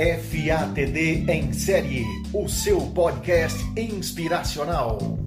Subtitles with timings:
[0.00, 5.18] FATD em série, o seu podcast inspiracional.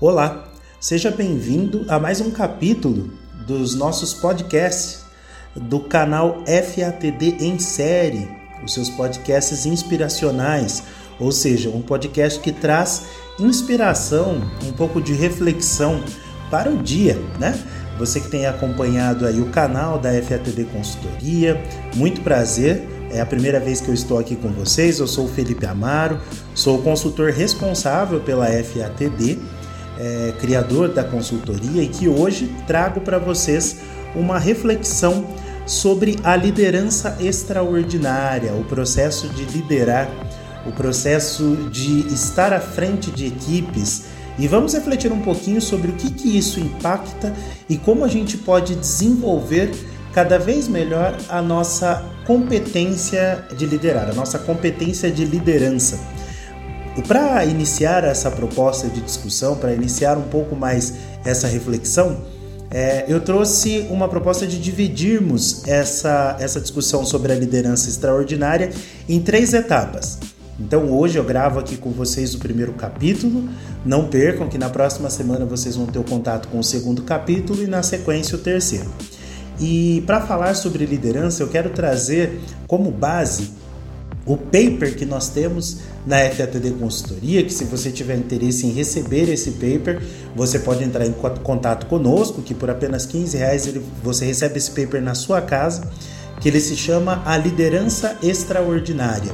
[0.00, 3.10] Olá, seja bem-vindo a mais um capítulo
[3.48, 5.04] dos nossos podcasts
[5.56, 8.28] do canal FATD em série,
[8.62, 10.84] os seus podcasts inspiracionais,
[11.18, 13.06] ou seja, um podcast que traz
[13.40, 16.00] inspiração, um pouco de reflexão
[16.48, 17.60] para o dia, né?
[17.98, 21.60] Você que tem acompanhado aí o canal da FATD Consultoria,
[21.94, 22.86] muito prazer.
[23.10, 24.98] É a primeira vez que eu estou aqui com vocês.
[24.98, 26.20] Eu sou o Felipe Amaro,
[26.54, 29.38] sou o consultor responsável pela FATD,
[29.98, 33.76] é, criador da consultoria e que hoje trago para vocês
[34.14, 35.26] uma reflexão
[35.66, 40.08] sobre a liderança extraordinária, o processo de liderar,
[40.66, 44.04] o processo de estar à frente de equipes
[44.38, 47.32] e vamos refletir um pouquinho sobre o que, que isso impacta
[47.68, 49.70] e como a gente pode desenvolver
[50.12, 55.98] cada vez melhor a nossa competência de liderar, a nossa competência de liderança.
[57.06, 62.24] Para iniciar essa proposta de discussão, para iniciar um pouco mais essa reflexão,
[62.70, 68.70] é, eu trouxe uma proposta de dividirmos essa, essa discussão sobre a liderança extraordinária
[69.08, 70.18] em três etapas.
[70.58, 73.48] Então hoje eu gravo aqui com vocês o primeiro capítulo.
[73.84, 77.62] Não percam que na próxima semana vocês vão ter o contato com o segundo capítulo
[77.62, 78.90] e na sequência o terceiro.
[79.60, 83.50] E para falar sobre liderança, eu quero trazer como base
[84.24, 89.30] o paper que nós temos na FATD Consultoria, que se você tiver interesse em receber
[89.30, 90.02] esse paper,
[90.34, 95.00] você pode entrar em contato conosco, que por apenas 15 reais você recebe esse paper
[95.00, 95.88] na sua casa,
[96.40, 99.32] que ele se chama A Liderança Extraordinária.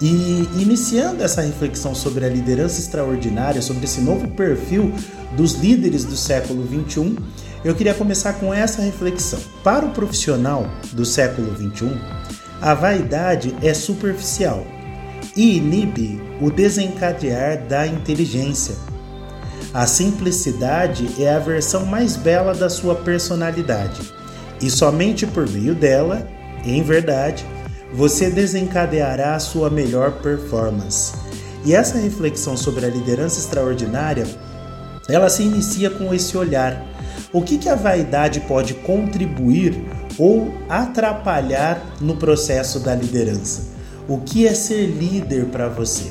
[0.00, 4.94] E iniciando essa reflexão sobre a liderança extraordinária, sobre esse novo perfil
[5.36, 7.16] dos líderes do século 21,
[7.62, 9.38] eu queria começar com essa reflexão.
[9.62, 11.94] Para o profissional do século 21,
[12.62, 14.66] a vaidade é superficial
[15.36, 18.74] e inibe o desencadear da inteligência.
[19.74, 24.00] A simplicidade é a versão mais bela da sua personalidade,
[24.62, 26.26] e somente por meio dela,
[26.64, 27.44] em verdade,
[27.92, 31.12] você desencadeará a sua melhor performance.
[31.64, 34.26] E essa reflexão sobre a liderança extraordinária,
[35.08, 36.86] ela se inicia com esse olhar.
[37.32, 39.84] O que, que a vaidade pode contribuir
[40.18, 43.68] ou atrapalhar no processo da liderança?
[44.08, 46.10] O que é ser líder para você?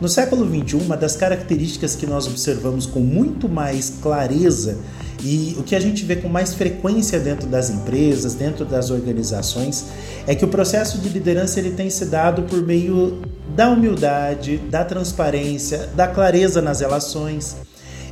[0.00, 4.78] No século XXI, uma das características que nós observamos com muito mais clareza
[5.22, 9.86] e o que a gente vê com mais frequência dentro das empresas, dentro das organizações,
[10.26, 13.20] é que o processo de liderança ele tem se dado por meio
[13.54, 17.56] da humildade, da transparência, da clareza nas relações.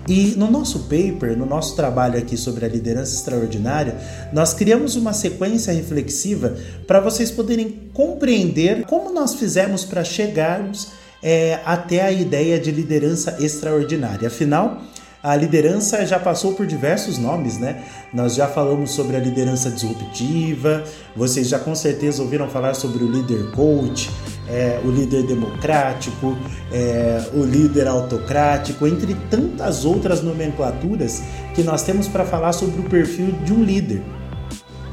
[0.08, 3.96] E no nosso paper, no nosso trabalho aqui sobre a liderança extraordinária,
[4.32, 6.56] nós criamos uma sequência reflexiva
[6.86, 10.88] para vocês poderem compreender como nós fizemos para chegarmos
[11.22, 14.28] é, até a ideia de liderança extraordinária.
[14.28, 14.80] Afinal,
[15.26, 17.82] a liderança já passou por diversos nomes, né?
[18.14, 20.84] Nós já falamos sobre a liderança disruptiva,
[21.16, 24.08] vocês já com certeza ouviram falar sobre o líder coach,
[24.48, 26.36] é, o líder democrático,
[26.72, 31.20] é, o líder autocrático, entre tantas outras nomenclaturas
[31.56, 34.04] que nós temos para falar sobre o perfil de um líder.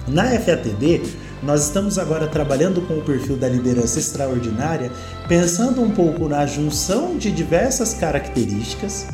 [0.07, 0.99] Na FATD,
[1.43, 4.91] nós estamos agora trabalhando com o perfil da liderança extraordinária,
[5.27, 9.05] pensando um pouco na junção de diversas características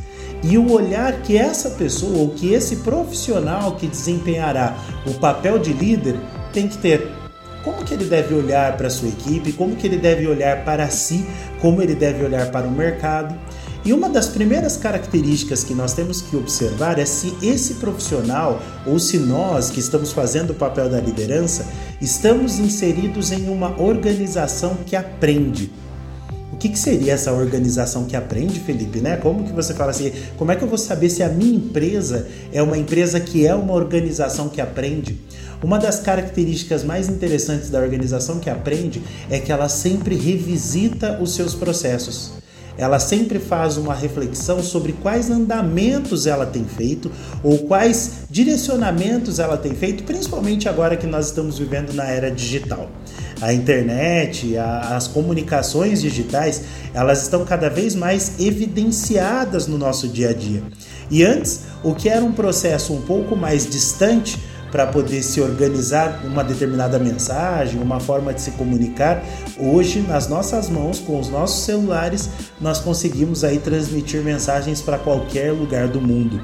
[0.44, 5.74] e o olhar que essa pessoa ou que esse profissional que desempenhará o papel de
[5.74, 6.16] líder
[6.54, 7.12] tem que ter.
[7.64, 11.26] Como que ele deve olhar para sua equipe, como que ele deve olhar para si,
[11.62, 13.36] como ele deve olhar para o mercado.
[13.84, 19.00] E uma das primeiras características que nós temos que observar é se esse profissional ou
[19.00, 21.66] se nós que estamos fazendo o papel da liderança
[22.02, 25.72] estamos inseridos em uma organização que aprende.
[26.60, 29.00] Que, que seria essa organização que aprende, Felipe?
[29.00, 29.16] Né?
[29.16, 30.12] Como que você fala assim?
[30.38, 33.56] Como é que eu vou saber se a minha empresa é uma empresa que é
[33.56, 35.20] uma organização que aprende?
[35.64, 41.34] Uma das características mais interessantes da organização que aprende é que ela sempre revisita os
[41.34, 42.40] seus processos
[42.80, 47.12] ela sempre faz uma reflexão sobre quais andamentos ela tem feito
[47.44, 52.90] ou quais direcionamentos ela tem feito, principalmente agora que nós estamos vivendo na era digital.
[53.42, 56.64] A internet, a, as comunicações digitais,
[56.94, 60.64] elas estão cada vez mais evidenciadas no nosso dia a dia.
[61.10, 64.38] E antes, o que era um processo um pouco mais distante,
[64.72, 69.24] para poder se organizar uma determinada mensagem, uma forma de se comunicar.
[69.58, 75.52] Hoje, nas nossas mãos, com os nossos celulares, nós conseguimos aí transmitir mensagens para qualquer
[75.52, 76.42] lugar do mundo.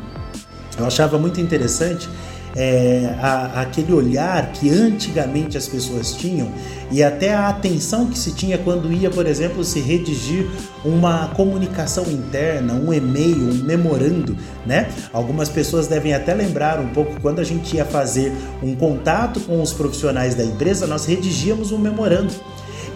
[0.77, 2.09] Eu achava muito interessante
[2.55, 6.49] é, a, aquele olhar que antigamente as pessoas tinham
[6.91, 10.47] e até a atenção que se tinha quando ia, por exemplo, se redigir
[10.83, 14.87] uma comunicação interna, um e-mail, um memorando, né?
[15.11, 18.31] Algumas pessoas devem até lembrar um pouco quando a gente ia fazer
[18.61, 22.33] um contato com os profissionais da empresa, nós redigíamos um memorando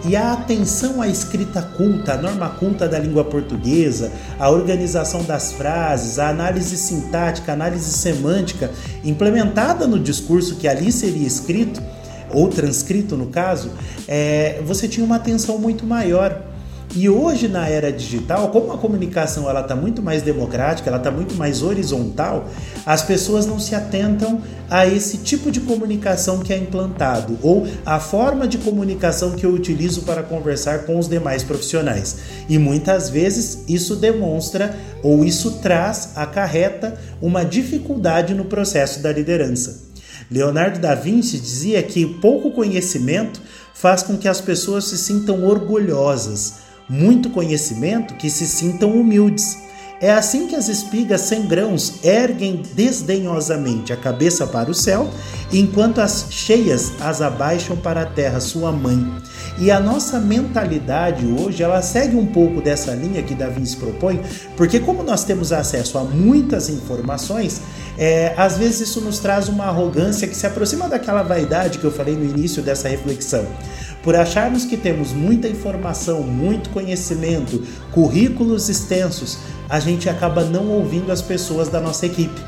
[0.04, 5.52] e a atenção à escrita culta, a norma culta da língua portuguesa, a organização das
[5.52, 8.70] frases, a análise sintática, a análise semântica
[9.04, 11.82] implementada no discurso que ali seria escrito,
[12.32, 13.72] ou transcrito no caso,
[14.06, 16.49] é, você tinha uma atenção muito maior.
[16.92, 21.08] E hoje na era digital, como a comunicação ela está muito mais democrática, ela está
[21.08, 22.48] muito mais horizontal,
[22.84, 28.00] as pessoas não se atentam a esse tipo de comunicação que é implantado ou a
[28.00, 32.16] forma de comunicação que eu utilizo para conversar com os demais profissionais.
[32.48, 39.90] E muitas vezes isso demonstra ou isso traz, acarreta uma dificuldade no processo da liderança.
[40.28, 43.40] Leonardo da Vinci dizia que pouco conhecimento
[43.74, 49.56] faz com que as pessoas se sintam orgulhosas muito conhecimento que se sintam humildes.
[50.00, 55.08] É assim que as espigas sem grãos erguem desdenhosamente a cabeça para o céu,
[55.52, 59.06] enquanto as cheias as abaixam para a terra, sua mãe.
[59.58, 64.20] E a nossa mentalidade hoje, ela segue um pouco dessa linha que Davi se propõe,
[64.56, 67.60] porque como nós temos acesso a muitas informações,
[68.00, 71.92] é, às vezes isso nos traz uma arrogância que se aproxima daquela vaidade que eu
[71.92, 73.46] falei no início dessa reflexão.
[74.02, 77.62] Por acharmos que temos muita informação, muito conhecimento,
[77.92, 79.38] currículos extensos,
[79.68, 82.40] a gente acaba não ouvindo as pessoas da nossa equipe.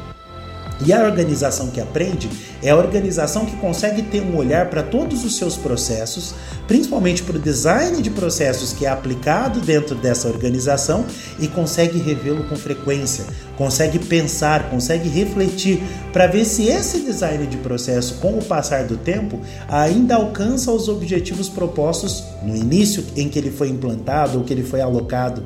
[0.85, 2.29] E a organização que aprende
[2.63, 6.35] é a organização que consegue ter um olhar para todos os seus processos,
[6.67, 11.05] principalmente para o design de processos que é aplicado dentro dessa organização
[11.39, 13.25] e consegue revê-lo com frequência,
[13.57, 15.81] consegue pensar, consegue refletir
[16.13, 20.89] para ver se esse design de processo, com o passar do tempo, ainda alcança os
[20.89, 25.45] objetivos propostos no início em que ele foi implantado ou que ele foi alocado.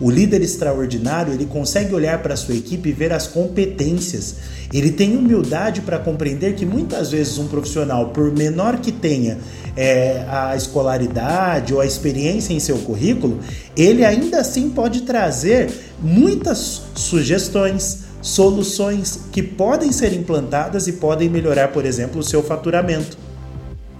[0.00, 4.36] O líder extraordinário, ele consegue olhar para sua equipe e ver as competências.
[4.72, 9.38] Ele tem humildade para compreender que muitas vezes um profissional, por menor que tenha
[9.76, 13.40] é, a escolaridade ou a experiência em seu currículo,
[13.76, 15.68] ele ainda assim pode trazer
[16.00, 23.27] muitas sugestões, soluções que podem ser implantadas e podem melhorar, por exemplo, o seu faturamento.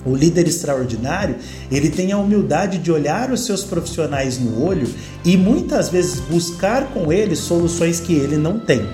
[0.04, 1.36] O líder extraordinário,
[1.70, 4.88] ele tem a humildade de olhar os seus profissionais no olho
[5.24, 8.86] e muitas vezes buscar com eles soluções que ele não tem.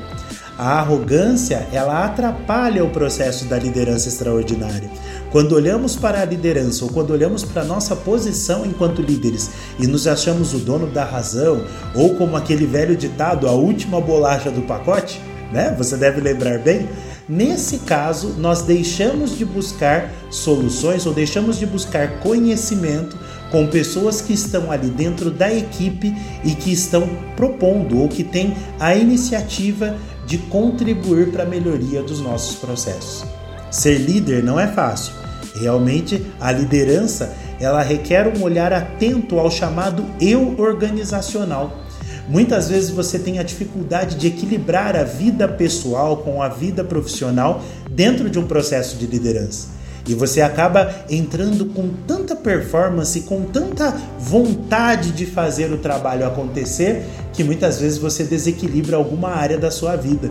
[0.56, 4.88] A arrogância, ela atrapalha o processo da liderança extraordinária.
[5.32, 9.50] Quando olhamos para a liderança ou quando olhamos para a nossa posição enquanto líderes
[9.80, 14.48] e nos achamos o dono da razão, ou como aquele velho ditado, a última bolacha
[14.48, 15.20] do pacote,
[15.54, 15.74] né?
[15.78, 16.86] Você deve lembrar bem,
[17.26, 23.18] Nesse caso, nós deixamos de buscar soluções ou deixamos de buscar conhecimento
[23.50, 26.14] com pessoas que estão ali dentro da equipe
[26.44, 29.96] e que estão propondo ou que têm a iniciativa
[30.26, 33.24] de contribuir para a melhoria dos nossos processos.
[33.70, 35.14] Ser líder não é fácil.
[35.54, 41.78] Realmente, a liderança ela requer um olhar atento ao chamado eu organizacional
[42.28, 47.62] Muitas vezes você tem a dificuldade de equilibrar a vida pessoal com a vida profissional
[47.90, 49.68] dentro de um processo de liderança.
[50.06, 57.04] E você acaba entrando com tanta performance, com tanta vontade de fazer o trabalho acontecer,
[57.32, 60.28] que muitas vezes você desequilibra alguma área da sua vida.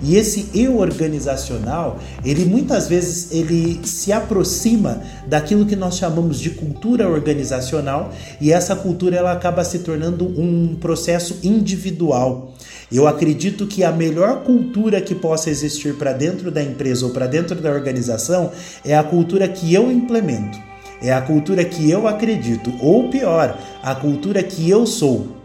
[0.00, 6.50] E esse eu organizacional, ele muitas vezes ele se aproxima daquilo que nós chamamos de
[6.50, 12.54] cultura organizacional, e essa cultura ela acaba se tornando um processo individual.
[12.90, 17.26] Eu acredito que a melhor cultura que possa existir para dentro da empresa ou para
[17.26, 18.50] dentro da organização
[18.84, 20.58] é a cultura que eu implemento.
[21.02, 25.38] É a cultura que eu acredito, ou pior, a cultura que eu sou.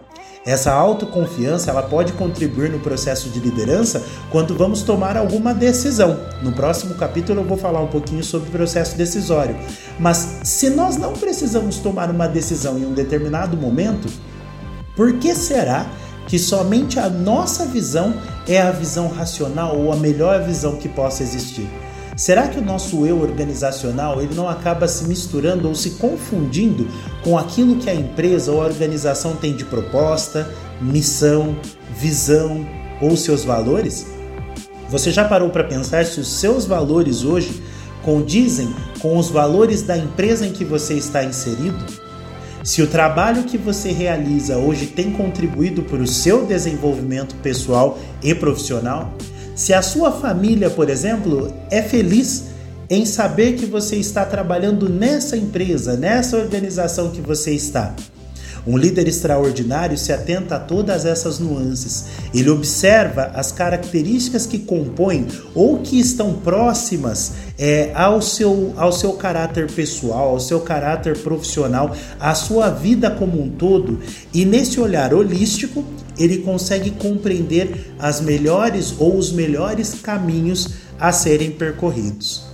[0.45, 6.19] Essa autoconfiança ela pode contribuir no processo de liderança quando vamos tomar alguma decisão.
[6.41, 9.55] No próximo capítulo eu vou falar um pouquinho sobre o processo decisório.
[9.99, 14.09] Mas se nós não precisamos tomar uma decisão em um determinado momento,
[14.97, 15.89] por que será
[16.27, 18.13] que somente a nossa visão
[18.47, 21.69] é a visão racional ou a melhor visão que possa existir.
[22.15, 26.87] Será que o nosso eu organizacional ele não acaba se misturando ou se confundindo
[27.23, 30.47] com aquilo que a empresa ou a organização tem de proposta,
[30.79, 31.55] missão,
[31.95, 32.67] visão
[33.01, 34.05] ou seus valores?
[34.89, 37.63] Você já parou para pensar se os seus valores hoje
[38.03, 42.02] condizem com os valores da empresa em que você está inserido?
[42.63, 48.33] Se o trabalho que você realiza hoje tem contribuído para o seu desenvolvimento pessoal e
[48.33, 49.13] profissional,
[49.55, 52.45] Se a sua família, por exemplo, é feliz
[52.89, 57.95] em saber que você está trabalhando nessa empresa, nessa organização que você está.
[58.65, 62.05] Um líder extraordinário se atenta a todas essas nuances.
[62.33, 69.13] Ele observa as características que compõem ou que estão próximas é, ao, seu, ao seu
[69.13, 73.99] caráter pessoal, ao seu caráter profissional, à sua vida como um todo,
[74.33, 75.83] e nesse olhar holístico,
[76.17, 82.45] ele consegue compreender as melhores ou os melhores caminhos a serem percorridos.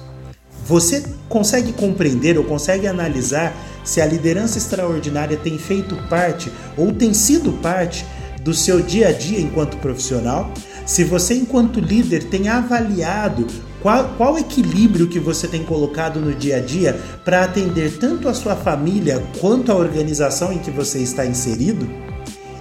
[0.66, 7.14] Você consegue compreender ou consegue analisar se a liderança extraordinária tem feito parte ou tem
[7.14, 8.06] sido parte
[8.42, 10.52] do seu dia a dia enquanto profissional?
[10.86, 13.46] Se você, enquanto líder, tem avaliado
[13.82, 18.34] qual, qual equilíbrio que você tem colocado no dia a dia para atender tanto a
[18.34, 21.88] sua família quanto a organização em que você está inserido?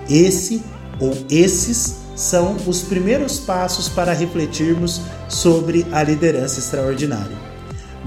[0.09, 0.63] Esse
[1.01, 7.48] ou esses são os primeiros passos para refletirmos sobre a liderança extraordinária.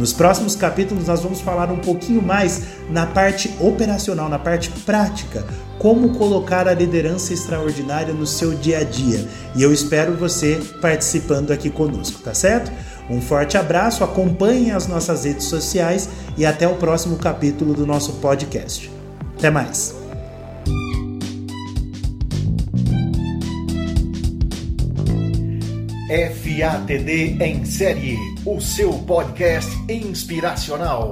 [0.01, 5.45] Nos próximos capítulos nós vamos falar um pouquinho mais na parte operacional, na parte prática,
[5.77, 9.27] como colocar a liderança extraordinária no seu dia a dia.
[9.55, 12.71] E eu espero você participando aqui conosco, tá certo?
[13.11, 18.13] Um forte abraço, acompanhem as nossas redes sociais e até o próximo capítulo do nosso
[18.13, 18.91] podcast.
[19.37, 20.00] Até mais!
[26.11, 31.09] FATD em série, o seu podcast inspiracional.